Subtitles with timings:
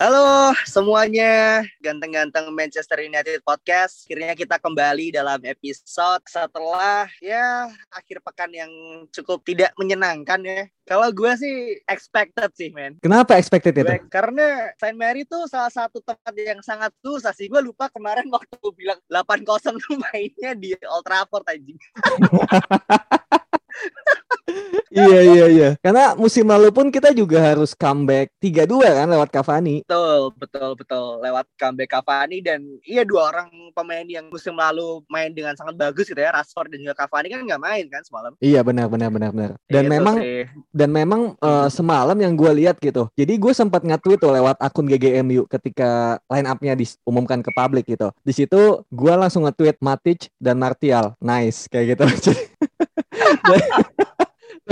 [0.00, 4.08] Halo semuanya, ganteng-ganteng Manchester United Podcast.
[4.08, 8.72] Akhirnya kita kembali dalam episode setelah ya akhir pekan yang
[9.12, 10.64] cukup tidak menyenangkan ya.
[10.88, 12.96] Kalau gue sih expected sih, men.
[13.04, 13.84] Kenapa expected itu?
[13.84, 17.52] Gue, karena Saint Mary itu salah satu tempat yang sangat susah sih.
[17.52, 21.76] Gue lupa kemarin waktu bilang 8-0 tuh mainnya di Old Trafford anjing.
[24.92, 25.70] iya iya iya.
[25.80, 29.76] Karena musim lalu pun kita juga harus comeback 3-2 kan lewat Cavani.
[29.86, 31.06] Betul, betul, betul.
[31.22, 36.10] Lewat comeback Cavani dan iya dua orang pemain yang musim lalu main dengan sangat bagus
[36.10, 38.32] gitu ya, Rashford dan juga Cavani kan nggak main kan semalam.
[38.42, 39.50] Iya benar benar benar benar.
[39.70, 40.44] Dan Itu memang sih.
[40.74, 43.08] dan memang eh, semalam yang gue lihat gitu.
[43.16, 48.12] Jadi gue sempat nge-tweet tuh lewat akun GGMU ketika line up-nya diumumkan ke publik gitu.
[48.22, 51.14] Di situ gue langsung nge-tweet Matic dan Martial.
[51.22, 52.04] Nice kayak gitu.
[53.48, 53.60] dan,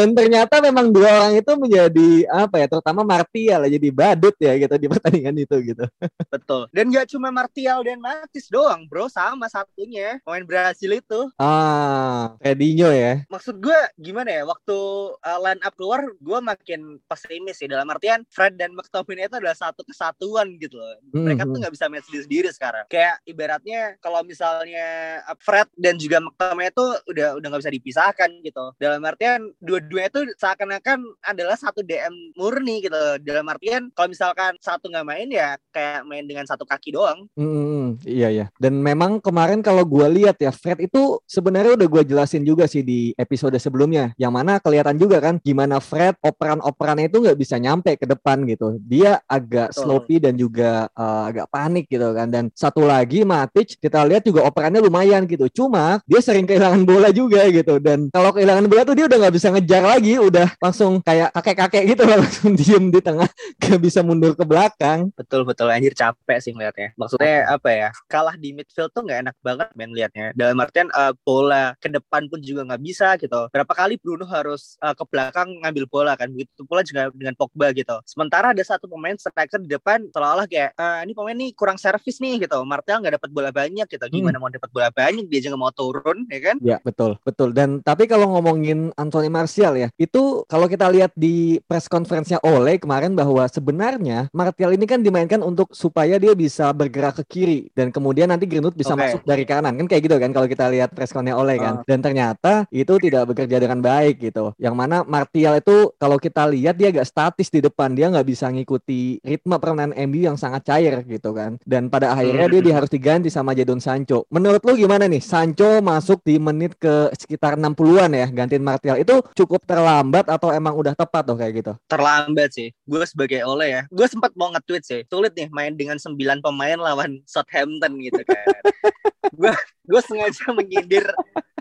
[0.01, 4.75] dan ternyata memang dua orang itu menjadi apa ya terutama Martial jadi badut ya gitu
[4.81, 5.85] di pertandingan itu gitu.
[6.33, 6.73] Betul.
[6.73, 9.13] Dan nggak cuma Martial dan Matis doang, bro.
[9.13, 11.21] Sama satunya pemain Brasil itu.
[11.37, 13.29] Ah, Fredinho ya.
[13.29, 14.43] Maksud gue gimana ya?
[14.49, 14.79] Waktu
[15.21, 17.69] uh, line up keluar, gue makin pesimis sih.
[17.69, 20.97] Dalam artian Fred dan McTominay itu adalah satu kesatuan gitu loh.
[21.13, 21.61] Mereka tuh Mhm.
[21.61, 22.89] nggak bisa main sendiri-sendiri sekarang.
[22.89, 28.31] Kayak ibaratnya kalau misalnya uh, Fred dan juga McTominay itu udah udah nggak bisa dipisahkan
[28.41, 28.65] gitu.
[28.81, 29.53] Dalam artian
[29.91, 32.95] dua-duanya itu seakan-akan adalah satu DM murni gitu.
[33.27, 37.27] Dalam artian kalau misalkan satu nggak main ya kayak main dengan satu kaki doang.
[37.35, 38.47] Hmm, iya ya.
[38.63, 42.87] Dan memang kemarin kalau gue lihat ya, Fred itu sebenarnya udah gue jelasin juga sih
[42.87, 44.15] di episode sebelumnya.
[44.15, 48.79] Yang mana kelihatan juga kan gimana Fred operan-operannya itu nggak bisa nyampe ke depan gitu.
[48.79, 49.81] Dia agak Betul.
[49.83, 52.31] sloppy dan juga eh, agak panik gitu kan.
[52.31, 55.51] Dan satu lagi Matic kita lihat juga operannya lumayan gitu.
[55.51, 57.83] Cuma dia sering kehilangan bola juga gitu.
[57.83, 60.15] Dan kalau kehilangan bola tuh dia udah nggak bisa ngejar lagi.
[60.21, 63.29] Udah langsung kayak kakek-kakek gitu loh, langsung diem di tengah,
[63.61, 65.13] gak bisa mundur ke belakang.
[65.15, 66.93] Betul betul anjir capek sih ngeliatnya.
[66.97, 67.89] Maksudnya apa ya?
[68.09, 70.33] Kalah di midfield tuh nggak enak banget men liatnya.
[70.33, 73.47] Dalam artian eh, bola ke depan pun juga nggak bisa gitu.
[73.53, 76.33] Berapa kali Bruno harus eh, ke belakang ngambil bola kan?
[76.33, 78.01] Begitu pula juga dengan Pogba gitu.
[78.09, 82.19] Sementara ada satu pemain striker di depan seolah-olah kayak "Eh, ini pemain nih kurang servis
[82.19, 82.59] nih gitu.
[82.65, 84.05] Martial nggak dapat bola banyak gitu.
[84.09, 86.57] Gimana mau dapat bola banyak dia nggak mau turun ya kan?
[86.65, 89.89] Ya betul betul dan tapi kalau ngomongin Anthony Martial ya.
[90.01, 95.45] Itu kalau kita lihat di press conference-nya Ole kemarin bahwa sebenarnya Martial ini kan dimainkan
[95.45, 99.01] untuk supaya dia bisa bergerak ke kiri dan kemudian nanti Greenwood bisa Oke.
[99.05, 99.77] masuk dari kanan.
[99.77, 101.69] Kan kayak gitu kan kalau kita lihat press conference-nya Ole kan.
[101.71, 101.85] Ah.
[101.87, 104.55] dan ternyata itu tidak bekerja dengan baik gitu.
[104.57, 107.93] Yang mana Martial itu kalau kita lihat dia agak statis di depan.
[107.93, 111.59] Dia nggak bisa ngikuti ritme permainan MU yang sangat cair gitu kan.
[111.67, 114.25] Dan pada akhirnya dia, dia harus diganti sama Jadon Sancho.
[114.31, 115.19] Menurut lu gimana nih?
[115.19, 118.97] Sancho masuk di menit ke sekitar 60-an ya gantiin Martial.
[119.03, 122.69] Itu cukup terlambat atau emang udah tepat tuh kayak gitu terlambat sih.
[122.87, 125.01] Gue sebagai Ole ya, gue sempat mau nge-tweet sih.
[125.11, 128.63] Sulit nih main dengan 9 pemain lawan Southampton gitu kan.
[129.41, 129.53] gue
[129.87, 131.05] gue sengaja menyindir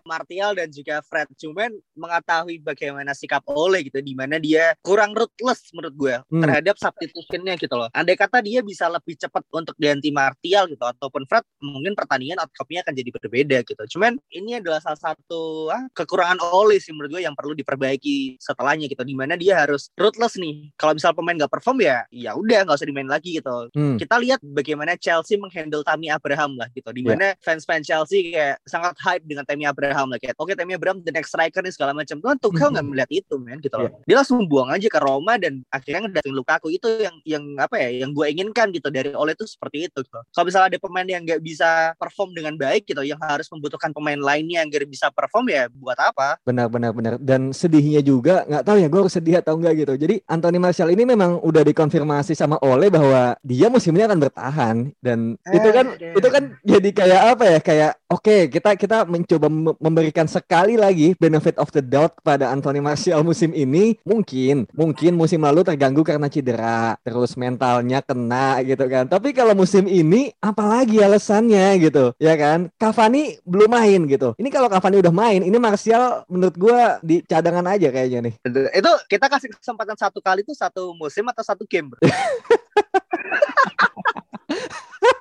[0.10, 5.70] Martial dan juga Fred cuman mengetahui bagaimana sikap Ole gitu di mana dia kurang ruthless
[5.72, 6.42] menurut gue Hmm.
[6.42, 7.86] terhadap substitutionnya gitu loh.
[7.92, 12.82] Andai kata dia bisa lebih cepat untuk ganti Martial gitu ataupun Fred mungkin pertandingan outcome-nya
[12.82, 13.84] akan jadi berbeda gitu.
[13.98, 18.88] Cuman ini adalah salah satu ah, kekurangan Ole sih menurut gue yang perlu diperbaiki setelahnya
[18.88, 20.72] gitu di mana dia harus ruthless nih.
[20.74, 24.00] Kalau misal pemain nggak perform ya ya udah nggak usah dimain lagi gitu Hmm.
[24.00, 28.96] kita lihat bagaimana Chelsea menghandle Tammy Abraham lah gitu di mana fans-fans Chelsea kayak sangat
[29.04, 32.16] hype dengan Tammy Abraham lah kayak oke Tammy Abraham the next striker nih segala macam.
[32.22, 33.92] Tuh Tuchel nggak melihat itu men gitu loh.
[34.08, 36.72] Dia langsung buang aja ke Roma dan akhirnya ngedatin Lukaku.
[36.72, 38.88] Itu yang yang apa ya yang gue inginkan gitu.
[38.88, 40.20] Dari Ole itu seperti itu gitu.
[40.32, 44.18] kalau misalnya ada pemain yang nggak bisa perform dengan baik gitu yang harus membutuhkan pemain
[44.20, 46.40] lainnya yang bisa perform ya buat apa?
[46.46, 47.14] Benar benar benar.
[47.18, 49.94] Dan sedihnya juga nggak tahu ya gue harus sedih atau enggak gitu.
[49.98, 54.76] Jadi Anthony Martial ini memang udah dikonfirmasi sama Ole bahwa dia musim ini akan bertahan.
[55.02, 56.18] Dan itu kan Aduh.
[56.20, 61.18] itu kan jadi kayak apa ya kayak oke kita kita mencoba mem- memberikan sekali lagi
[61.18, 66.30] benefit of the doubt kepada Anthony Martial musim ini, mungkin mungkin musim lalu terganggu karena
[66.30, 69.10] cedera, terus mentalnya kena gitu kan.
[69.10, 72.70] Tapi kalau musim ini apalagi alasannya gitu, ya kan?
[72.78, 74.38] Cavani belum main gitu.
[74.38, 78.34] Ini kalau Cavani udah main, ini Martial menurut gua di cadangan aja kayaknya nih.
[78.78, 82.00] Itu kita kasih kesempatan satu kali tuh satu musim atau satu game, bro?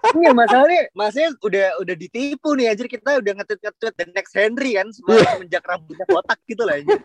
[0.08, 4.74] Iya masalahnya, masalahnya udah udah ditipu nih anjir kita udah nge-tweet nge-tweet the next Henry
[4.74, 6.98] kan semenjak rambutnya kotak gitu lah anjir.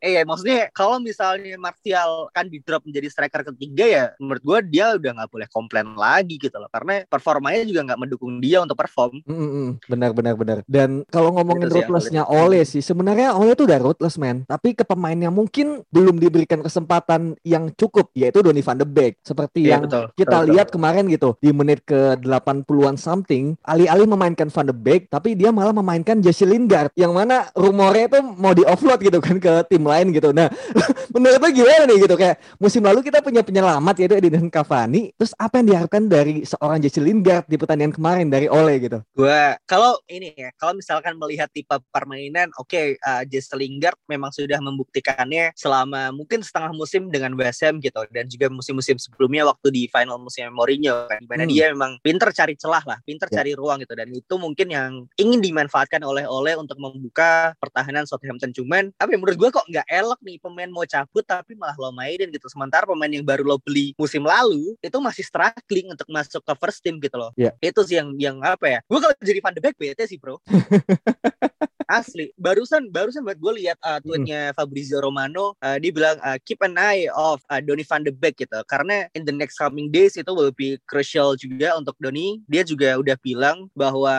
[0.00, 4.58] Eh ya maksudnya kalau misalnya Martial kan di drop menjadi striker ketiga ya menurut gue
[4.72, 6.72] dia udah nggak boleh komplain lagi gitu loh.
[6.72, 9.20] Karena performanya juga nggak mendukung dia untuk perform.
[9.28, 9.66] Mm -hmm.
[9.86, 10.58] benar benar benar.
[10.64, 14.88] Dan kalau ngomongin gitu ruthlessnya Ole sih sebenarnya Ole itu udah ruthless man tapi ke
[14.88, 19.20] pemainnya mungkin belum diberikan kesempatan yang cukup yaitu Donny van de Beek.
[19.20, 20.74] Seperti yeah, yang betul, kita betul, lihat betul.
[20.80, 25.76] kemarin gitu di menit ke 80-an something alih-alih memainkan van de Beek tapi dia malah
[25.76, 30.14] memainkan Jesse Lingard yang mana rumornya itu mau di offload gitu kan ke tim lain
[30.14, 30.30] gitu.
[30.30, 30.46] Nah,
[31.14, 35.34] menurut lo gimana nih gitu kayak musim lalu kita punya penyelamat yaitu Edinson Cavani, terus
[35.34, 39.02] apa yang diharapkan dari seorang Jesse Lingard di pertandingan kemarin dari Ole gitu?
[39.18, 44.30] Gua kalau ini ya, kalau misalkan melihat tipe permainan, oke okay, uh, Jesse Lingard memang
[44.30, 49.68] sudah membuktikannya selama mungkin setengah musim dengan West Ham gitu dan juga musim-musim sebelumnya waktu
[49.74, 51.52] di final musim Mourinho kan di mana hmm.
[51.52, 53.36] dia memang pinter cari celah lah, pinter yeah.
[53.42, 58.54] cari ruang gitu dan itu mungkin yang ingin dimanfaatkan oleh Ole untuk membuka pertahanan Southampton
[58.54, 61.94] cuman apa ya menurut gue kok nggak elok nih pemain mau cabut tapi malah lo
[61.94, 62.48] mainin gitu.
[62.50, 66.80] Sementara pemain yang baru lo beli musim lalu itu masih struggling untuk masuk ke first
[66.84, 67.32] team gitu loh.
[67.38, 67.54] Yeah.
[67.60, 68.78] itu sih yang yang apa ya?
[68.86, 70.40] Gue kalau jadi Van de Beek bete sih bro
[71.90, 72.30] asli.
[72.38, 74.56] Barusan barusan buat gue lihat uh, tweetnya hmm.
[74.56, 78.46] Fabrizio Romano uh, dia bilang uh, keep an eye of uh, Donny van de Beek
[78.46, 78.62] gitu.
[78.70, 82.38] Karena in the next coming days itu will be crucial juga untuk Donny.
[82.46, 84.14] Dia juga udah bilang bahwa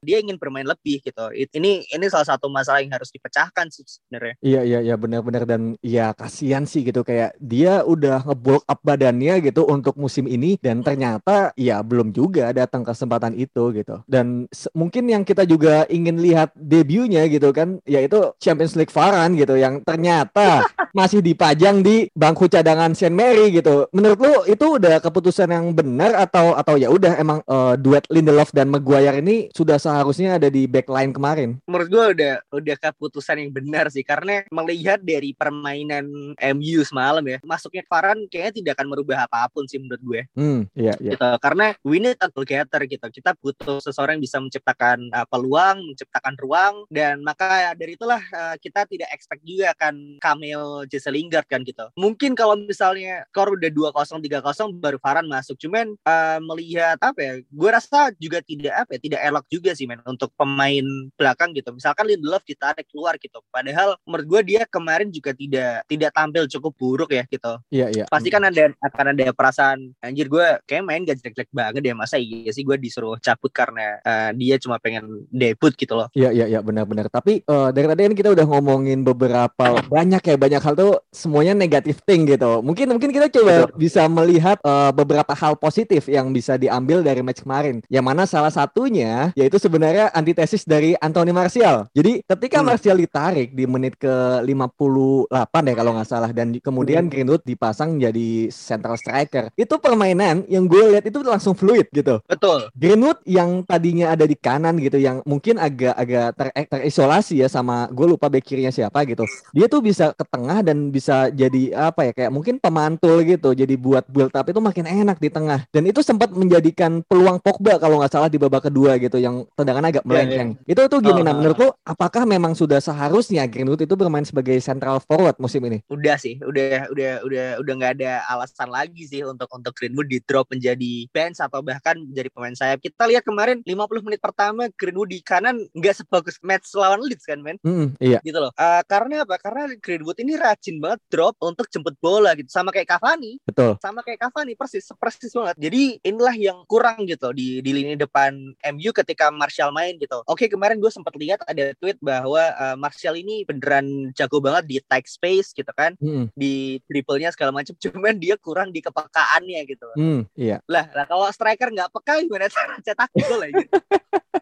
[0.00, 1.28] dia ingin bermain lebih gitu.
[1.36, 4.34] Ini ini salah satu masalah yang harus dipecahkan sih sebenarnya.
[4.40, 5.44] Iya iya iya benar-benar.
[5.44, 7.04] Dan ya kasihan sih gitu.
[7.04, 10.56] Kayak dia udah ngebulk up badannya gitu untuk musim ini.
[10.56, 14.00] Dan ternyata ya belum juga datang kesempatan itu gitu.
[14.08, 19.34] Dan mungkin yang kita juga ingin lihat debut reviewnya gitu kan yaitu Champions League Varan
[19.34, 20.62] gitu yang ternyata
[20.98, 23.88] masih dipajang di bangku cadangan Saint Mary gitu.
[23.96, 28.52] Menurut lu itu udah keputusan yang benar atau atau ya udah emang uh, duet Lindelof
[28.52, 31.58] dan Maguire ini sudah seharusnya ada di backline kemarin?
[31.64, 37.40] Menurut gua udah udah keputusan yang benar sih karena melihat dari permainan MU semalam ya
[37.42, 40.20] masuknya Varan kayaknya tidak akan merubah apa pun sih menurut gue.
[40.36, 41.16] Hmm, iya, iya.
[41.16, 41.28] Gitu.
[41.40, 43.06] Karena we need a together gitu.
[43.08, 48.56] Kita butuh seseorang yang bisa menciptakan uh, peluang, menciptakan ruang dan maka dari itulah uh,
[48.60, 51.88] kita tidak expect juga akan cameo Jesse Lingard kan gitu.
[51.96, 55.56] Mungkin kalau misalnya skor udah 2-0 3-0 baru Varan masuk.
[55.56, 57.32] Cuman uh, melihat apa ya?
[57.48, 60.84] Gue rasa juga tidak apa ya, tidak elok juga sih men untuk pemain
[61.16, 61.72] belakang gitu.
[61.72, 63.40] Misalkan Lindelof ditarik keluar gitu.
[63.48, 67.52] Padahal menurut gue dia kemarin juga tidak tidak tampil cukup buruk ya gitu.
[67.72, 68.04] Iya iya.
[68.12, 72.20] Pasti kan ada akan ada perasaan anjir gue kayak main gak jelek-jelek banget ya masa
[72.20, 76.12] iya sih gue disuruh cabut karena uh, dia cuma pengen debut gitu loh.
[76.12, 77.06] Iya iya iya benar benar-benar.
[77.08, 81.54] Tapi uh, dari tadi kan kita udah ngomongin beberapa banyak ya banyak hal tuh semuanya
[81.54, 82.60] negatif thing gitu.
[82.60, 83.78] Mungkin mungkin kita coba Betul.
[83.78, 87.80] bisa melihat uh, beberapa hal positif yang bisa diambil dari match kemarin.
[87.86, 91.86] Yang mana salah satunya yaitu sebenarnya antitesis dari Anthony Martial.
[91.94, 92.66] Jadi ketika hmm.
[92.66, 95.30] Martial ditarik di menit ke 58
[95.70, 97.10] ya kalau nggak salah dan kemudian hmm.
[97.12, 99.54] Greenwood dipasang jadi central striker.
[99.54, 102.18] Itu permainan yang gue lihat itu langsung fluid gitu.
[102.26, 102.68] Betul.
[102.74, 108.06] Greenwood yang tadinya ada di kanan gitu yang mungkin agak-agak ter terisolasi ya sama gue
[108.08, 109.28] lupa back kirinya siapa gitu.
[109.52, 113.52] Dia tuh bisa ke tengah dan bisa jadi apa ya kayak mungkin pemantul gitu.
[113.52, 115.68] Jadi buat build up itu makin enak di tengah.
[115.68, 119.84] Dan itu sempat menjadikan peluang Pogba kalau nggak salah di babak kedua gitu yang tendangan
[119.92, 120.56] agak melenceng.
[120.64, 120.72] Yeah, yeah.
[120.72, 124.56] Itu tuh gini oh, nah menurut lu apakah memang sudah seharusnya Greenwood itu bermain sebagai
[124.64, 125.84] central forward musim ini?
[125.92, 130.22] Udah sih, udah udah udah udah nggak ada alasan lagi sih untuk untuk Greenwood di
[130.24, 132.80] drop menjadi bench atau bahkan menjadi pemain sayap.
[132.80, 137.26] Kita lihat kemarin 50 menit pertama Greenwood di kanan nggak sebagus match match lawan Leeds
[137.26, 137.58] kan men?
[137.66, 138.22] Mm, iya.
[138.22, 138.54] Gitu loh.
[138.54, 139.34] Uh, karena apa?
[139.42, 142.46] Karena Greenwood ini rajin banget drop untuk jemput bola gitu.
[142.46, 143.42] Sama kayak Cavani.
[143.42, 143.74] Betul.
[143.82, 145.58] Sama kayak Cavani persis persis banget.
[145.58, 150.22] Jadi inilah yang kurang gitu di di lini depan MU ketika Martial main gitu.
[150.30, 154.76] Oke kemarin gue sempat lihat ada tweet bahwa uh, Martial ini beneran jago banget di
[154.86, 155.98] tight space gitu kan.
[155.98, 156.28] Mm.
[156.36, 160.60] di triple-nya segala macam cuman dia kurang di kepekaannya gitu mm, iya.
[160.68, 163.64] Lah lah kalau striker nggak peka gimana cara cetak gol lagi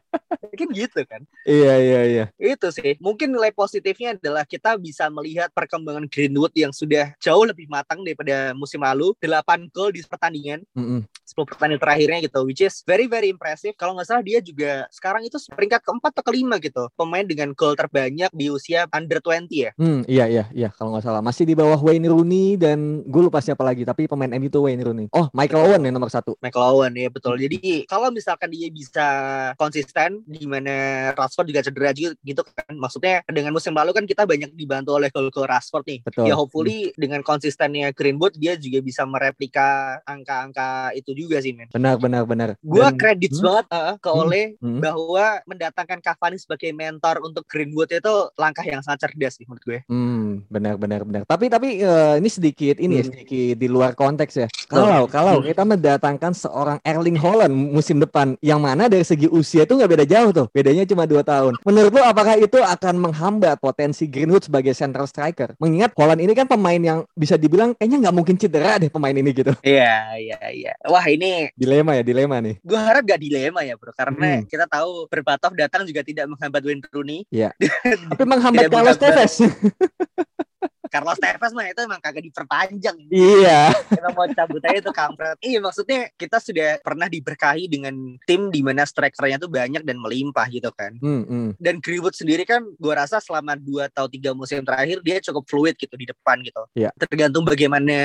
[0.60, 2.24] kan gitu kan Iya iya iya.
[2.36, 7.66] itu sih mungkin nilai positifnya adalah kita bisa melihat perkembangan Greenwood yang sudah jauh lebih
[7.66, 11.00] matang daripada musim lalu 8 gol di pertandingan Mm-mm.
[11.24, 15.24] 10 pertandingan terakhirnya gitu which is very very impressive kalau nggak salah dia juga sekarang
[15.24, 19.70] itu peringkat keempat atau kelima gitu pemain dengan gol terbanyak di usia under 20 ya
[19.80, 23.40] Hmm, iya iya iya kalau nggak salah masih di bawah Wayne Rooney dan gue lupa
[23.40, 25.06] siapa lagi tapi pemain MU itu Wayne Rooney.
[25.14, 26.34] Oh Michael Owen yang nomor satu.
[26.42, 29.06] Michael Owen ya betul jadi kalau misalkan dia bisa
[29.54, 30.74] konsisten di mana
[31.14, 35.08] Rashford juga cedera juga gitu kan maksudnya dengan musim lalu kan kita banyak dibantu oleh
[35.08, 36.26] gol-gol Rashford nih Betul.
[36.26, 41.96] ya hopefully dengan konsistennya Greenwood dia juga bisa mereplika angka-angka itu juga sih men Benar
[41.96, 42.48] benar benar.
[42.60, 43.44] Gua Dan- kredit Hmm.
[43.46, 44.20] banget uh, ke Hmm.
[44.20, 44.80] Ole Hmm.
[44.82, 49.78] bahwa mendatangkan Cavani sebagai mentor untuk Greenwood itu langkah yang sangat cerdas sih menurut gue.
[49.86, 51.22] Hmm, benar benar benar.
[51.24, 53.10] Tapi tapi eh, ini sedikit ini ya, Hmm.
[53.14, 54.48] sedikit di luar konteks ya.
[54.66, 55.46] Kalau kalau Hmm.
[55.46, 60.04] kita mendatangkan seorang Erling Haaland musim depan yang mana dari segi usia itu nggak beda
[60.04, 60.39] jauh tuh.
[60.48, 61.60] Bedanya cuma dua tahun.
[61.60, 65.52] Menurut lo apakah itu akan menghambat potensi Greenwood sebagai central striker?
[65.60, 69.30] Mengingat Haaland ini kan pemain yang bisa dibilang kayaknya nggak mungkin cedera deh pemain ini
[69.30, 69.52] gitu.
[69.60, 70.72] Iya, iya, iya.
[70.86, 72.56] Wah, ini Dilema ya, dilema nih.
[72.60, 74.46] gue harap gak dilema ya bro karena Hmm.
[74.46, 77.24] kita tahu Berbatov datang juga tidak menghambat Wayne Rooney
[78.12, 78.96] Tapi menghambat Carlos.
[79.00, 79.34] Tevez.
[80.90, 83.70] Carlos Tevez mah itu emang kagak diperpanjang iya.
[83.94, 87.94] emang mau cabut aja itu kampret iya maksudnya kita sudah pernah diberkahi dengan
[88.26, 91.48] tim di mana strikernya tuh banyak dan melimpah gitu kan Hmm, hmm.
[91.62, 95.74] dan Greenwood sendiri kan gue rasa selama 2 atau tiga musim terakhir dia cukup fluid
[95.78, 96.62] gitu di depan gitu.
[96.74, 96.90] Iya.
[96.98, 97.96] Tergantung bagaimana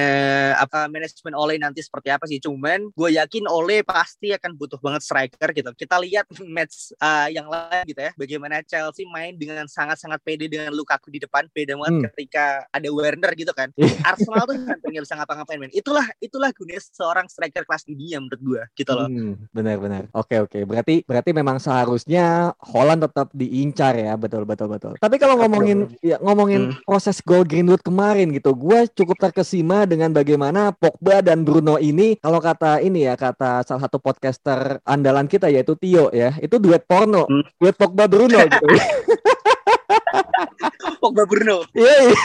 [0.59, 2.37] apa manajemen Ole nanti seperti apa sih.
[2.37, 5.71] Cuman gue yakin Ole pasti akan butuh banget striker gitu.
[5.73, 8.11] Kita lihat match uh, yang lain gitu ya.
[8.13, 11.47] Bagaimana Chelsea main dengan sangat-sangat pede dengan Lukaku di depan.
[11.51, 12.03] Beda banget Hmm.
[12.11, 13.71] ketika ada Werner gitu kan.
[13.79, 13.95] Iya.
[14.03, 15.71] Arsenal tuh nggak bisa ngapa-ngapain men.
[15.71, 19.07] Itulah itulah gunanya seorang striker kelas dunia menurut gue gitu loh.
[19.07, 20.11] Hmm, benar-benar.
[20.11, 20.59] Oke oke.
[20.67, 24.93] Berarti berarti memang seharusnya Holland tetap diincar ya, betul betul betul.
[24.99, 30.75] Tapi kalau ngomongin ya ngomongin proses gol Greenwood kemarin gitu, gue cukup terkesima dengan bagaimana
[30.75, 35.77] Pogba dan Bruno ini kalau kata ini ya kata salah satu podcaster andalan kita yaitu
[35.79, 37.43] Tio ya, itu duet porno, Hmm.
[37.57, 38.67] duet Pogba Bruno gitu.
[41.05, 41.61] Pogba Bruno.
[41.77, 42.17] Iya iya.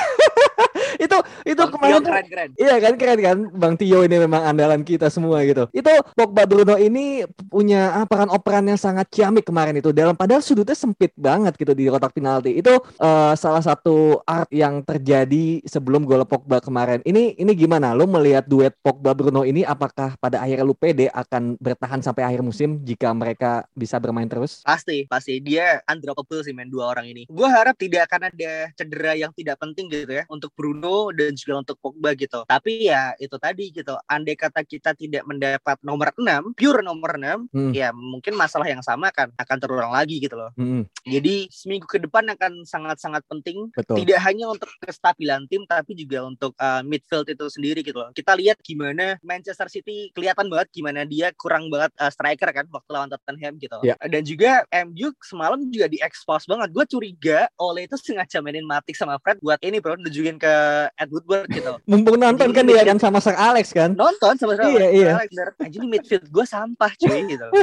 [1.01, 1.17] Itu
[1.49, 2.51] itu Bang kemarin Tio tuh keren-keren.
[2.61, 5.65] Iya kan keren kan Bang Tio ini memang andalan kita semua gitu.
[5.73, 10.45] Itu Pogba Bruno ini punya ah, peran operan yang sangat ciamik kemarin itu dalam padahal
[10.45, 12.61] sudutnya sempit banget gitu di kotak penalti.
[12.61, 17.01] Itu eh, salah satu art yang terjadi sebelum gol Pogba kemarin.
[17.09, 21.57] Ini ini gimana lo melihat duet Pogba Bruno ini apakah pada akhirnya lu pede akan
[21.57, 24.61] bertahan sampai akhir musim jika mereka bisa bermain terus?
[24.67, 27.25] Pasti, pasti dia undroppable sih men dua orang ini.
[27.31, 31.63] Gue harap tidak akan ada cedera yang tidak penting gitu ya untuk Bruno dan juga
[31.63, 32.43] untuk Pogba gitu.
[32.45, 33.95] Tapi ya itu tadi gitu.
[34.07, 37.73] Andai kata kita tidak mendapat nomor 6, pure nomor 6, Hmm.
[37.75, 40.51] ya mungkin masalah yang sama akan akan terulang lagi gitu loh.
[40.55, 43.97] Mm-mm, Jadi seminggu ke depan akan sangat-sangat penting betul.
[43.99, 48.11] tidak hanya untuk kestabilan tim tapi juga untuk uh, midfield itu sendiri gitu loh.
[48.15, 52.91] Kita lihat gimana Manchester City kelihatan banget gimana dia kurang banget uh, striker kan waktu
[52.91, 53.79] lawan Tottenham gitu.
[53.83, 53.97] Ya.
[54.07, 56.69] Dan juga MU semalam juga diekspos banget.
[56.71, 60.55] Gue curiga oleh itu sengaja mainin Matic sama Fred buat ini bro nunjukin ke
[60.97, 61.73] Ed Woodward gitu.
[61.91, 63.93] Mumpung nonton kan dia kan sama Sir Alex kan?
[63.93, 64.71] Nonton sama-sama.
[64.71, 65.13] Iya, iya.
[65.19, 65.49] Alex bener.
[65.61, 67.47] Anjing ini midfield gue sampah cuy gitu.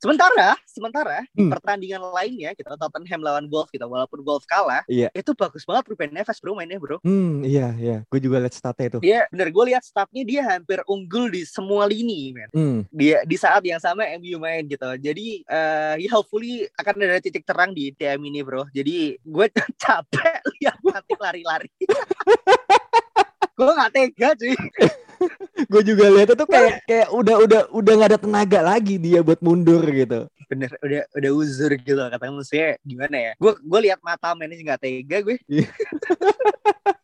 [0.00, 1.52] Sementara, sementara Hmm.
[1.52, 5.12] pertandingan lainnya kita Tottenham lawan Wolves gitu, walaupun Wolves kalah, Iya.
[5.12, 6.96] itu bagus banget Ruben Neves bro mainnya bro.
[7.04, 7.96] Hmm, iya iya.
[8.08, 8.98] Gue juga lihat statnya itu.
[9.04, 12.48] Dia bener gue lihat statnya dia hampir unggul di semua lini men.
[12.50, 12.78] Hmm.
[12.88, 14.88] Dia di saat yang sama MU main gitu.
[14.96, 18.64] Jadi eh ya hopefully akan ada titik terang di TM ini bro.
[18.72, 19.46] Jadi gue
[19.84, 21.68] capek lihat nanti lari-lari.
[23.60, 24.54] gue gak tega cuy.
[25.72, 29.44] gue juga lihat itu kayak kayak udah udah udah nggak ada tenaga lagi dia buat
[29.44, 30.24] mundur gitu.
[30.48, 33.32] Bener udah udah uzur gitu katanya maksudnya gimana ya.
[33.36, 35.36] Gue gue lihat mata mainnya sih gak tega gue.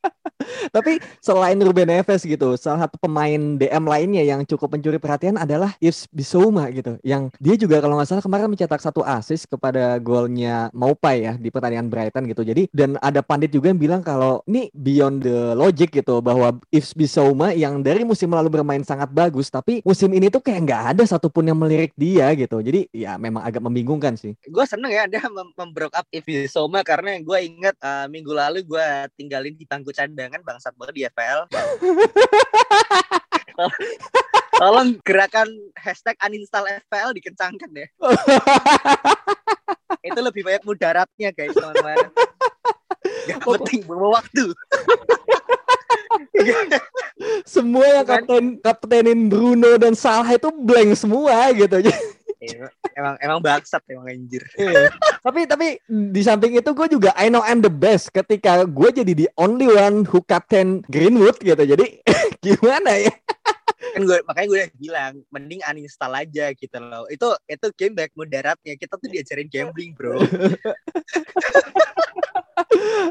[0.70, 5.74] Tapi selain Ruben Neves gitu, salah satu pemain DM lainnya yang cukup mencuri perhatian adalah
[5.78, 6.98] Yves Bissouma gitu.
[7.06, 11.48] Yang dia juga kalau nggak salah kemarin mencetak satu assist kepada golnya Maupai ya di
[11.48, 12.42] pertandingan Brighton gitu.
[12.46, 16.92] Jadi dan ada pandit juga yang bilang kalau ini beyond the logic gitu bahwa Yves
[16.96, 21.02] Bissouma yang dari musim lalu bermain sangat bagus, tapi musim ini tuh kayak nggak ada
[21.06, 22.60] satupun yang melirik dia gitu.
[22.60, 24.34] Jadi ya memang agak membingungkan sih.
[24.46, 28.62] gue seneng ya dia mem membroke up Ivi Soma karena gue inget uh, minggu lalu
[28.62, 28.86] gue
[29.16, 31.40] tinggalin di bangku cadangan bangsat banget di FPL.
[34.56, 37.86] Tolong gerakan hashtag uninstall FPL dikencangkan ya.
[40.08, 41.96] Itu lebih banyak mudaratnya guys teman-teman.
[43.28, 44.52] Gak penting buang waktu.
[47.48, 48.24] Semua yang Kan?
[48.24, 51.80] kapten kaptenin Bruno dan Salah itu blank semua gitu.
[52.96, 54.44] Emang emang bangsat emang anjir.
[54.60, 54.92] Iya.
[55.24, 59.12] tapi tapi di samping itu gue juga I know I'm the best ketika gue jadi
[59.16, 61.60] the only one who captain Greenwood gitu.
[61.60, 62.04] Jadi
[62.44, 63.12] gimana ya?
[63.96, 68.12] kan gue makanya gue udah bilang mending uninstall aja gitu loh itu itu game back
[68.12, 70.20] mudaratnya kita tuh diajarin gambling bro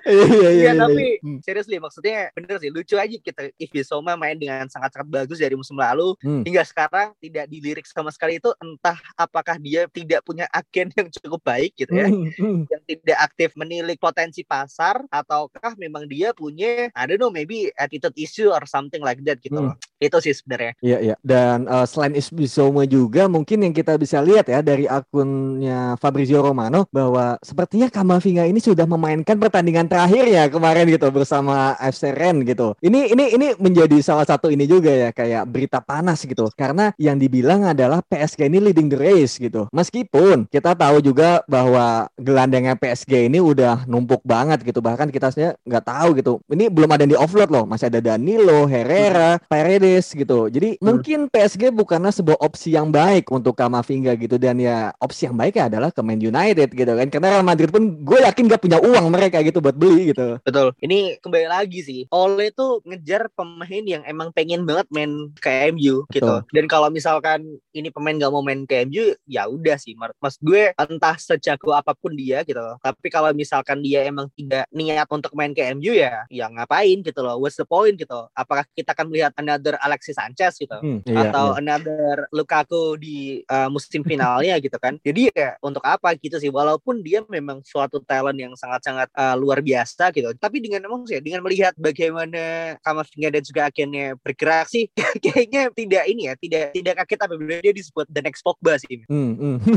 [0.06, 0.72] Iya iya Iya iya.
[0.76, 1.40] tapi Hmm.
[1.42, 5.76] seriously maksudnya bener sih lucu aja kita if Bisoma main dengan sangat-sangat bagus dari musim
[5.76, 6.46] lalu Hmm.
[6.46, 11.42] hingga sekarang tidak dilirik sama sekali itu entah apakah dia tidak punya agen yang cukup
[11.42, 12.60] baik gitu ya Hmm, hmm.
[12.70, 18.14] yang tidak aktif menilik potensi pasar ataukah memang dia punya I don't know maybe attitude
[18.16, 19.74] issue or something like that gitu Hmm.
[19.74, 19.76] loh.
[19.96, 20.76] Itu sih sebenarnya.
[20.80, 21.16] Iya iya.
[21.24, 26.86] Dan eh, selain Isbisoma juga mungkin yang kita bisa lihat ya dari akunnya Fabrizio Romano
[26.90, 32.76] bahwa sepertinya Kamavinga ini sudah memainkan pertandingan terakhir ya kemarin gitu bersama FC Rennes gitu.
[32.84, 36.52] Ini ini ini menjadi salah satu ini juga ya kayak berita panas gitu.
[36.60, 39.72] Karena yang dibilang adalah PSG ini leading the race gitu.
[39.72, 44.84] Meskipun kita tahu juga bahwa gelandangnya PSG ini udah numpuk banget gitu.
[44.84, 46.34] Bahkan kita sebenarnya nggak tahu gitu.
[46.52, 47.64] Ini belum ada yang di offload loh.
[47.64, 50.52] Masih ada Danilo, Herrera, Paredes gitu.
[50.52, 51.00] Jadi Hmm.
[51.00, 55.64] mungkin PSG bukanlah sebuah opsi yang baik untuk Kamavinga gitu dan ya opsi yang baik
[55.64, 57.08] adalah ke Man United gitu kan.
[57.08, 60.42] Karena Real Madrid pun gue yakin gak punya uang mereka gitu buat beli gitu.
[60.42, 60.74] Betul.
[60.82, 62.02] Ini kembali lagi sih.
[62.10, 66.26] Ole tuh ngejar pemain yang emang pengen banget main ke MU gitu.
[66.26, 66.40] Betul.
[66.52, 69.94] Dan kalau misalkan ini pemain gak mau main ke MU, ya udah sih.
[69.98, 72.62] Mas gue entah sejago apa pun dia gitu.
[72.82, 77.20] Tapi kalau misalkan dia emang tidak niat untuk main ke MU ya, ya ngapain gitu
[77.22, 77.38] loh.
[77.42, 78.28] What's the point gitu?
[78.34, 80.78] Apakah kita akan melihat another Alexis Sanchez gitu?
[80.78, 81.60] Hmm, iya, atau iya.
[81.62, 84.96] another Lukaku di uh, musim finalnya gitu kan.
[85.02, 89.66] Jadi ya untuk apa gitu sih walaupun dia memang suatu talent yang sangat-sangat uh, luar
[89.66, 90.30] biasa gitu.
[90.38, 94.86] Tapi dengan emang sih dengan melihat bagaimana Kamavinga dan juga akhirnya bergerak sih
[95.24, 99.02] kayaknya tidak ini ya, tidak tidak kaget apabila dia disebut the next Pogba sih.
[99.10, 99.58] Hmm, hmm.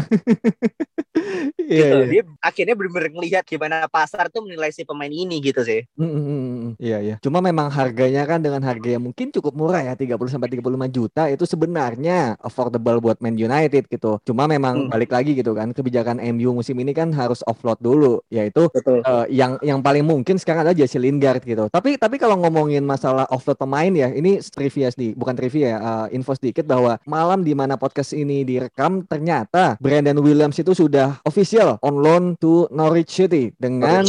[1.68, 1.96] Iya, gitu.
[2.00, 2.06] iya.
[2.08, 5.84] Dia akhirnya benar-benar ngelihat gimana pasar tuh menilai si pemain ini gitu sih.
[6.00, 6.57] Mm, mm, mm, mm.
[6.76, 7.16] Iya iya.
[7.24, 11.22] Cuma memang harganya kan dengan harga yang mungkin cukup murah ya 30 sampai 35 juta
[11.32, 14.20] itu sebenarnya affordable buat Man United gitu.
[14.28, 14.90] Cuma memang Hmm.
[14.92, 19.00] balik lagi gitu kan kebijakan MU musim ini kan harus offload dulu yaitu Betul.
[19.00, 21.70] eh, yang yang paling mungkin sekarang adalah Jesse Lingard gitu.
[21.70, 26.16] Tapi tapi kalau ngomongin masalah offload pemain ya ini trivia sih bukan trivia ya eh,
[26.16, 31.78] info sedikit bahwa malam di mana podcast ini direkam ternyata Brandon Williams itu sudah official
[31.82, 34.02] on loan to Norwich City dengan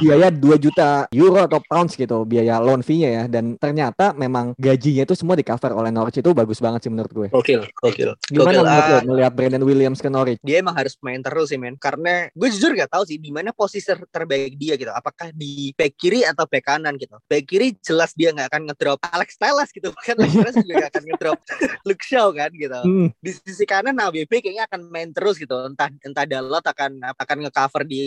[0.00, 3.24] biaya 2 juta euro atau pounds gitu biaya loan fee-nya ya.
[3.26, 6.16] Dan ternyata memang gajinya itu semua di cover oleh Norwich.
[6.16, 7.28] Itu bagus banget sih menurut gue.
[7.28, 8.10] Gokil, gokil.
[8.26, 8.64] Gimana Gokil.
[8.64, 10.40] menurut lo Ah, melihat Brandon Williams ke Norwich?
[10.40, 11.76] dia emang harus main terus sih men.
[11.76, 14.88] Karena gue jujur gak tahu sih di mana posisi ter- terbaik dia gitu.
[14.88, 17.18] Apakah di back kiri atau back kanan gitu.
[17.26, 19.90] Back kiri jelas dia nggak akan ngedrop Alex Telles gitu.
[20.06, 21.38] Kan Alex Telles juga gak akan ngedrop
[21.86, 22.78] Luke Shaw kan gitu.
[22.80, 25.54] Hmm, di sisi kanan ABB kayaknya akan main terus gitu.
[25.66, 28.02] Entah entah Dalot akan akan ngecover di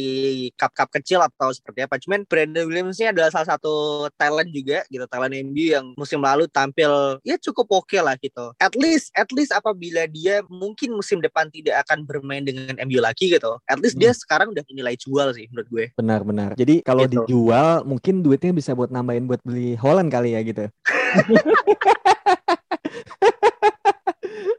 [0.53, 1.95] cup-cup kecil atau seperti apa.
[1.97, 3.73] Cuman Brandon Williams ini adalah salah satu
[4.19, 8.73] talent juga gitu talent MU yang musim lalu tampil ya cukup oke lah gitu at
[8.75, 13.57] least at least apabila dia mungkin musim depan tidak akan bermain dengan MU lagi gitu
[13.69, 16.57] at least dia sekarang udah nilai jual sih menurut gue benar-benar.
[16.57, 17.25] Jadi kalau Gitu.
[17.27, 20.65] dijual mungkin duitnya bisa buat nambahin buat beli Holland kali ya gitu.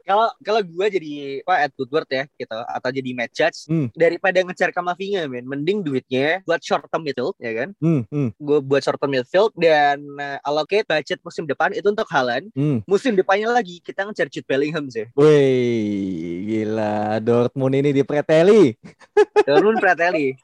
[0.05, 3.89] kalau kalau gue jadi apa Ed Woodward ya gitu atau jadi match judge Hmm.
[3.91, 7.69] daripada ngejar Kamavinga men mending duitnya buat short term midfield ya kan?
[7.81, 12.05] Hmm, hmm, gue buat short term midfield dan uh, allocate budget musim depan itu untuk
[12.07, 12.53] Haaland.
[12.53, 12.85] Hmm.
[12.85, 15.09] musim depannya lagi kita ngejar Jude Bellingham sih.
[15.17, 17.17] Wih, gila.
[17.19, 18.77] Dortmund ini dipreteli.
[19.47, 20.37] Dortmund Prateli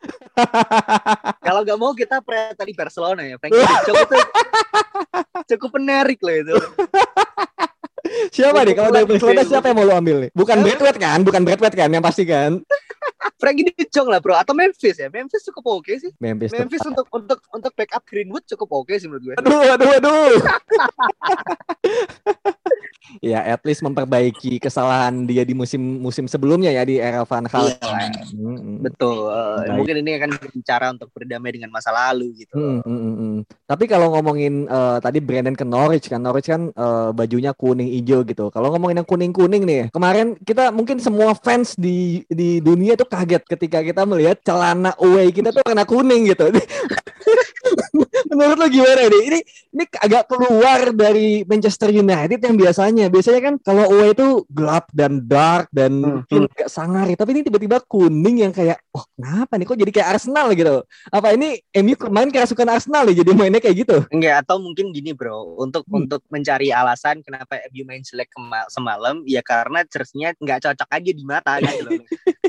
[1.48, 3.36] kalau nggak mau kita Prateli Barcelona ya.
[3.38, 4.18] Frankie Jong itu
[5.56, 6.56] cukup menarik loh itu
[8.32, 10.30] Siapa nih kalau dari Barcelona siapa yang mau lo ambil nih?
[10.36, 10.58] Bukan?
[10.64, 11.20] Bradway kan?
[11.24, 12.60] Bukan Bradway kan yang pasti kan?
[13.42, 16.54] Frankie de Jong lah bro atau Memphis ya Memphis cukup oke sih Memphis.
[16.54, 20.38] Memphis untuk untuk untuk backup Greenwood cukup oke sih menurut gue Aduh, aduh, aduh.
[23.22, 27.74] ya, at least memperbaiki kesalahan dia di musim musim sebelumnya ya di era Van Gaal.
[27.76, 28.24] Iya.
[28.34, 29.76] Hmm, betul Uh, Baik.
[29.78, 30.32] mungkin ini akan
[30.66, 33.38] cara untuk berdamai dengan masa lalu gitu Hmm, hmm, hmm.
[33.70, 38.28] Tapi kalau ngomongin eh, tadi Brandon ke Norwich kan, Norwich kan eh, bajunya kuning hijau
[38.28, 38.52] gitu.
[38.52, 43.08] Kalau ngomongin yang kuning kuning nih, kemarin kita mungkin semua fans di di dunia tuh
[43.08, 46.52] kaget ketika kita melihat celana away kita tuh warna kuning gitu.
[48.32, 49.22] Menurut lo gimana nih?
[49.32, 49.40] Ini
[49.72, 53.08] ini agak keluar dari Manchester United yang biasanya.
[53.08, 57.08] Biasanya kan kalau away itu gelap dan dark dan Hmm, mungkin agak sangar.
[57.08, 60.76] Tapi ini tiba-tiba kuning yang kayak, oh kenapa nih kok jadi kayak Arsenal gitu?
[61.08, 63.98] Apa ini MU kemarin kerasukan Arsenal ya jadi mainnya kayak gitu?
[64.12, 66.04] Enggak, atau mungkin gini bro, untuk Hmm.
[66.04, 71.12] untuk mencari alasan kenapa MU main jelek kema- semalam, ya karena jersey-nya nggak cocok aja
[71.16, 71.94] di mata gitu loh.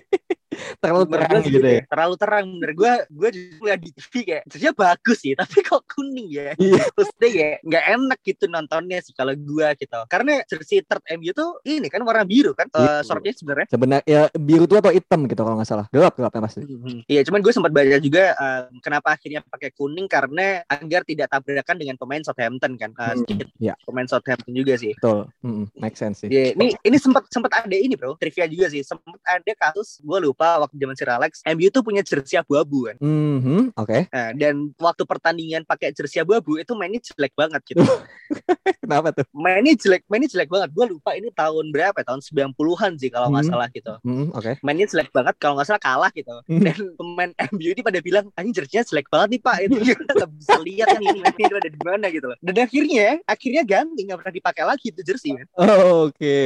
[0.82, 1.82] Terlalu terang gitu ya.
[1.86, 5.82] Terlalu terang bener gue gue justru lihat di TV kayak jersey bagus sih, tapi kok
[5.86, 6.58] kuning ya.
[6.58, 6.82] Iya.
[6.90, 9.98] Terus deh kayak nggak enak gitu nontonnya sih kalau gue gitu.
[10.10, 12.82] Karena jersey third MU tuh ini kan warna biru kan, Iya.
[12.82, 13.66] eh shortnya sebenarnya.
[13.70, 15.86] Sebenarnya ya biru tua atau hitam gitu kalau nggak salah.
[15.94, 16.66] Gelap gelapnya pasti.
[16.66, 17.06] Mhm.
[17.06, 21.76] Iya, cuman gue sempat baca juga eh, kenapa akhirnya pakai kuning karena agar tidak tabrakan
[21.78, 22.90] dengan pemain Southampton kan.
[22.90, 23.78] Hmm, sedikit iya.
[23.86, 24.98] pemain Southampton juga sih.
[24.98, 25.30] Betul.
[25.46, 26.28] Mm-mm, make sense sih.
[26.32, 28.82] Iya, ini ini sempat sempat ada ini bro, trivia juga sih.
[28.82, 32.96] Sempat ada kasus, gue lupa waktu zaman Sir Alex, MU tuh punya jersey abu-abu kan.
[32.98, 33.98] Mhm, oke.
[34.08, 37.80] Nah, dan waktu pertandingan pakai jersey abu-abu itu mainnya jelek banget gitu.
[38.82, 39.24] Kenapa tuh?
[39.32, 40.70] mainnya jelek, mainnya jelek banget.
[40.72, 42.04] Gue lupa ini tahun berapa ya?
[42.04, 43.52] Tahun 90-an sih kalau nggak Hmm.
[43.52, 43.92] salah gitu.
[44.02, 44.52] Mhm, oke.
[44.62, 46.34] Mainnya jelek banget kalau nggak salah kalah gitu.
[46.46, 46.62] Hmm.
[46.62, 49.56] Dan pemain MU ini pada bilang, anjing jersey-nya jelek banget nih Pak.
[49.62, 52.36] Itu kita nggak bisa lihat kan ini mainnya itu ada di mana gitu loh.
[52.40, 55.46] Dan akhirnya, akhirnya ganti nggak pernah dipakai lagi itu jersey kan.
[55.58, 56.36] Oh, Oke.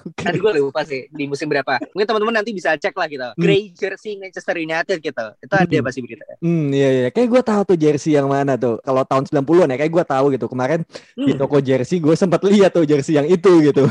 [0.00, 0.22] Oke.
[0.24, 1.76] Nanti gue lupa sih di musim berapa.
[1.92, 3.28] Mungkin teman-teman nanti bisa cek lah gitu.
[3.36, 5.24] Grey jersey Manchester United gitu.
[5.36, 5.84] Itu ada Hmm.
[5.84, 6.36] pasti beritanya.
[6.40, 7.08] Hmm, iya iya.
[7.12, 8.80] Kayak gue tahu tuh jersey yang mana tuh.
[8.80, 10.46] Kalau tahun 90-an ya, kayak gue tahu gitu.
[10.48, 10.80] Kemarin
[11.12, 11.40] di Hmm.
[11.40, 13.84] toko jersey gue sempat lihat tuh jersey yang itu gitu.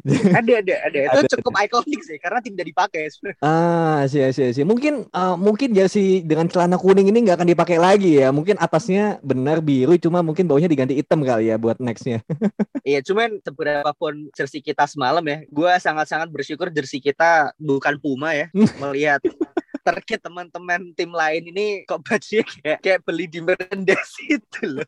[0.38, 0.98] Ada ada ada.
[1.10, 3.02] Itu Ada, cukup ikonik sih karena tidak dipakai.
[3.42, 4.64] ah, sih sih sih.
[4.64, 8.30] Mungkin eh, mungkin jersey dengan celana kuning ini nggak akan dipakai lagi ya.
[8.30, 12.20] Mungkin atasnya benar biru, cuma mungkin bawahnya diganti hitam kali ya buat nextnya.
[12.86, 18.30] Iya, cuman seberapa pun jersey kita semalam ya, gue sangat-sangat bersyukur jersey kita bukan Puma
[18.30, 18.46] ya.
[18.54, 19.15] Melihat
[19.86, 24.86] terkait teman-teman tim lain ini kok bajunya kayak kayak beli di Merendes itu loh.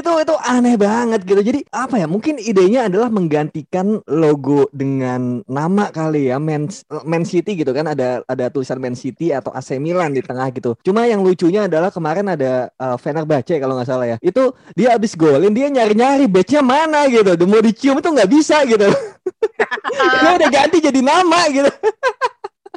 [0.00, 1.42] Itu itu aneh banget gitu.
[1.44, 2.06] Jadi apa ya?
[2.08, 6.72] Mungkin idenya adalah menggantikan logo dengan nama kali ya, Man,
[7.04, 10.78] Man City gitu kan ada ada tulisan Man City atau AC Milan di tengah gitu.
[10.80, 14.16] Cuma yang lucunya adalah kemarin ada uh, Fenerbahce kalau nggak salah ya.
[14.24, 17.34] Itu dia habis golin dia nyari-nyari badge-nya mana gitu.
[17.44, 18.88] Mau dicium itu nggak bisa gitu.
[20.22, 21.68] dia udah ganti jadi nama gitu.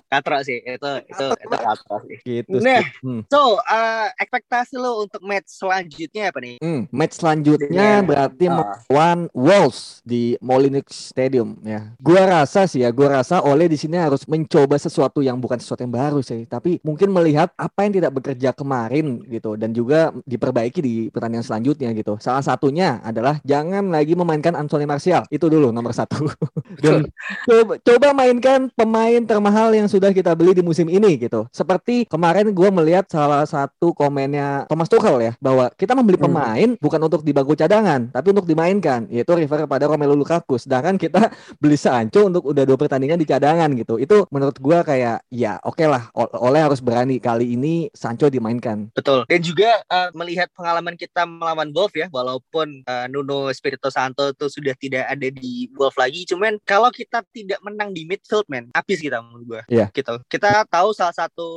[0.06, 2.18] Katro sih, itu itu itu katro sih.
[2.22, 2.62] Gitu.
[2.62, 2.82] Nah.
[2.82, 2.86] sih.
[3.02, 3.22] Hmm.
[3.28, 6.56] So, eh, ekspektasi lo untuk match selanjutnya apa nih?
[6.62, 8.54] Hmm, match selanjutnya Dengan, berarti ah.
[8.54, 11.90] melawan Wolves di Molineux Stadium ya.
[11.98, 15.82] Gua rasa sih ya, gua rasa Ole di sini harus mencoba sesuatu yang bukan sesuatu
[15.82, 20.80] yang baru sih, tapi mungkin melihat apa yang tidak bekerja kemarin gitu dan juga diperbaiki
[20.80, 22.18] di pertandingan selanjutnya gitu.
[22.22, 25.26] Salah satunya adalah jangan lagi memainkan Anthony Martial.
[25.34, 26.30] Itu dulu nomor satu.
[26.84, 27.10] dan
[27.50, 31.48] coba, coba mainkan pemain termahal yang sudah kita beli di musim ini gitu.
[31.50, 36.28] Seperti kemarin gue melihat salah satu komennya Thomas Tuchel ya bahwa kita membeli Hmm.
[36.32, 40.96] pemain bukan untuk di bangku cadangan tapi untuk dimainkan yaitu refer kepada Romelu Lukaku sedangkan
[40.96, 41.28] kita
[41.62, 43.96] beli Sancho untuk udah dua pertandingan di cadangan gitu.
[43.96, 48.92] Itu menurut gue kayak ya oke lah O- Oleh harus berani kali ini Sancho dimainkan.
[48.92, 49.24] Betul.
[49.28, 54.50] Dan juga eh, melihat pengalaman kita melawan Wolf ya, walaupun eh, Nuno Espirito Santo itu
[54.50, 58.98] sudah tidak ada di Wolf lagi, cuman kalau kita tidak menang di midfield man, habis
[58.98, 59.62] kita menurut gua.
[59.68, 59.85] Iya.
[59.94, 60.14] Gitu.
[60.30, 61.50] Kita tahu salah satu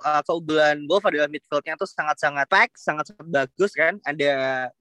[0.00, 4.00] eh, keunggulan Wolf adalah midfieldnya tuh sangat-sangat pack, sangat-sangat bagus kan.
[4.04, 4.30] Ada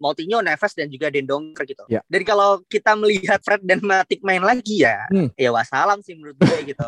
[0.02, 1.84] Moutinho, Neves dan juga Dendonker gitu.
[1.88, 2.02] Iya.
[2.08, 5.30] Jadi kalau kita melihat Fred dan Matic main lagi ya, Hmm.
[5.36, 6.88] ya wassalam sih menurut gue gitu.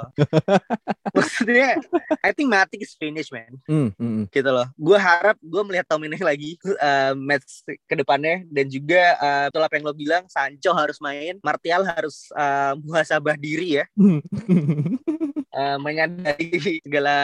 [1.15, 1.79] Maksudnya,
[2.25, 4.25] I think Matic is finished man Hmm, hmm, hmm.
[4.31, 4.67] gitu loh.
[4.75, 9.73] Gue harap gue melihat Tomine lagi uh, match ke depannya dan juga uh, betul apa
[9.77, 13.85] yang lo bilang Sancho harus main, Martial harus uh, muhasabah diri ya,
[15.55, 16.51] uh, menyadari
[16.85, 17.15] segala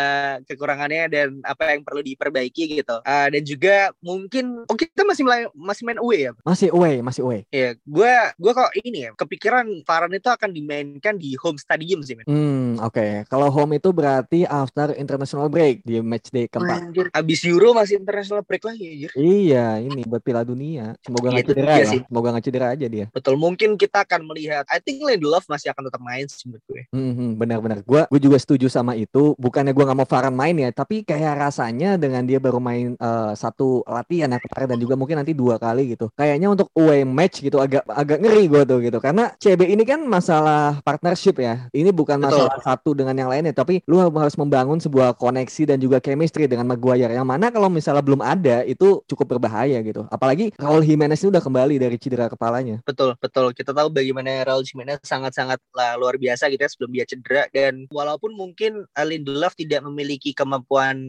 [0.47, 2.97] kekurangannya dan apa yang perlu diperbaiki gitu.
[3.03, 6.31] Uh, dan juga mungkin oh kita masih mulai- masih main away ya.
[6.41, 7.41] Masih away, masih away.
[7.51, 12.15] Ya, gue gue kok ini ya kepikiran Varane itu akan dimainkan di home stadium sih.
[12.15, 12.25] men.
[12.25, 13.27] Hmm, oke.
[13.27, 16.87] Kalau home itu berarti after international break di match day keempat.
[16.87, 19.11] Anjir, abis Euro masih international break lagi anjir.
[19.13, 20.95] Iya, ini buat Piala Dunia.
[21.03, 21.91] Semoga Iya, nggak itu cedera dia ya.
[21.91, 22.01] sih.
[22.07, 23.05] Semoga nggak cedera aja dia.
[23.11, 24.63] Betul, mungkin kita akan melihat.
[24.69, 26.81] I think Lindelof masih akan tetap main sih menurut gue.
[26.93, 27.77] Hmm, hmm, benar-benar.
[27.83, 29.33] Gua, gue juga setuju sama itu.
[29.41, 33.31] Bukannya gua nggak mau Varane main ya, tapi kayak rasanya dengan dia baru main eh,
[33.33, 36.13] satu latihan ya kemarin dan juga mungkin nanti dua kali gitu.
[36.13, 39.01] Kayaknya untuk away match gitu agak agak ngeri gua tuh gitu.
[39.01, 41.65] Karena CB ini kan masalah partnership ya.
[41.73, 42.45] Ini bukan Betul.
[42.45, 46.69] masalah satu dengan yang lainnya, tapi lu harus membangun sebuah koneksi dan juga chemistry dengan
[46.69, 47.11] Maguire.
[47.11, 50.05] Yang mana kalau misalnya belum ada itu cukup berbahaya gitu.
[50.11, 52.83] Apalagi Raul Jimenez ini udah kembali dari cedera kepalanya.
[52.85, 53.55] Betul, betul.
[53.55, 55.57] Kita tahu bagaimana Raul Jimenez sangat-sangat
[55.97, 60.99] luar biasa gitu ya sebelum dia cedera dan walaupun mungkin Lindelof tidak memiliki kemampuan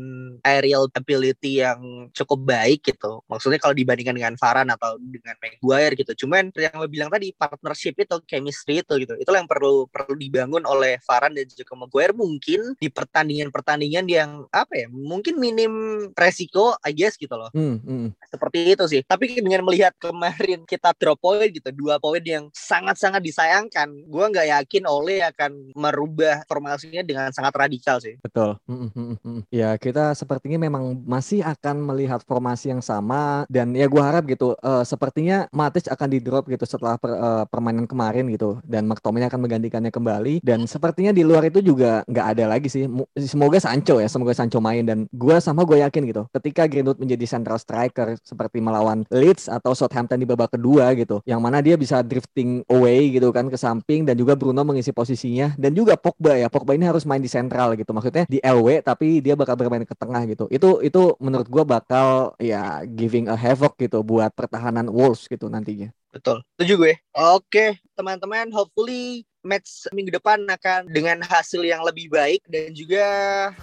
[0.46, 3.18] aerial ability yang cukup baik gitu.
[3.26, 6.14] Maksudnya kalau dibandingkan dengan Varane atau dengan Maguire gitu.
[6.22, 9.18] Cuman yang lo bilang tadi partnership itu, chemistry itu gitu.
[9.18, 14.86] Itulah yang perlu perlu dibangun oleh Varane dan juga Maguire mungkin di pertandingan-pertandingan yang apa
[14.86, 14.86] ya?
[14.86, 15.72] Mungkin minim
[16.14, 17.50] resiko I guess gitu loh.
[17.50, 18.14] Hmm, hmm.
[18.30, 19.02] Seperti itu sih.
[19.02, 24.46] Tapi dengan melihat kemarin kita drop point gitu, dua poin yang sangat-sangat disayangkan, gua nggak
[24.54, 26.44] yakin Ole akan merubah
[26.92, 28.14] formasinya dengan sangat radikal sih.
[28.20, 28.60] Betul.
[28.68, 29.40] Hmm, hmm, hmm.
[29.48, 34.52] Ya kita sepertinya memang masih akan melihat formasi yang sama dan ya gua harap gitu.
[34.60, 39.32] Uh, sepertinya Matic akan di drop gitu setelah per, uh, permainan kemarin gitu dan McTominay
[39.32, 42.84] akan menggantikannya kembali dan sepertinya di luar itu juga nggak ada lagi sih.
[43.16, 46.22] Semoga Sancho ya, semoga Sancho main dan gua sama gue yakin gitu.
[46.36, 51.40] Ketika Greenwood menjadi central striker seperti melawan Leeds atau Southampton di babak kedua gitu, yang
[51.40, 55.72] mana dia bisa drifting away gitu kan ke samping dan juga Bruno mengisi posisinya dan
[55.72, 56.50] juga Pogba ya.
[56.50, 57.90] Pogba ini harus main di sentral gitu.
[57.94, 60.50] Maksudnya di LW tapi dia bakal bermain ke tengah gitu.
[60.50, 65.92] Itu itu menurut gua bakal ya giving a havoc gitu buat pertahanan Wolves gitu nantinya.
[66.12, 66.44] Betul.
[66.54, 66.94] Setuju gue.
[67.16, 73.06] Oke, teman-teman, hopefully match minggu depan akan dengan hasil yang lebih baik dan juga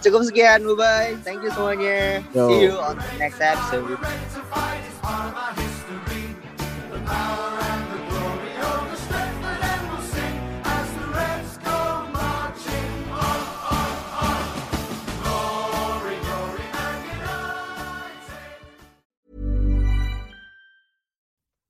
[0.02, 0.66] cukup sekian.
[0.66, 1.12] Bye bye.
[1.22, 2.20] Thank you semuanya.
[2.34, 2.50] Yo.
[2.50, 3.96] See you on the next episode.